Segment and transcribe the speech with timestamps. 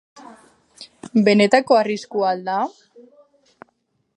[1.27, 2.57] Benetako arriskua ahal da?